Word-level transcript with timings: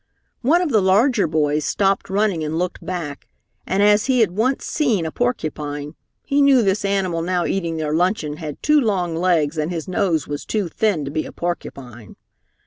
One 0.41 0.63
of 0.63 0.71
the 0.71 0.81
larger 0.81 1.27
boys 1.27 1.63
stopped 1.63 2.09
running 2.09 2.43
and 2.43 2.57
looked 2.57 2.83
back, 2.83 3.27
and 3.67 3.83
as 3.83 4.07
he 4.07 4.21
had 4.21 4.31
once 4.31 4.65
seen 4.65 5.05
a 5.05 5.11
porcupine, 5.11 5.93
he 6.25 6.41
knew 6.41 6.63
this 6.63 6.83
animal 6.83 7.21
now 7.21 7.45
eating 7.45 7.77
their 7.77 7.93
luncheon 7.93 8.37
had 8.37 8.63
too 8.63 8.81
long 8.81 9.15
legs 9.15 9.59
and 9.59 9.69
his 9.71 9.87
nose 9.87 10.27
was 10.27 10.43
too 10.43 10.69
thin 10.69 11.05
to 11.05 11.11
be 11.11 11.27
a 11.27 11.31
porcupine. 11.31 12.15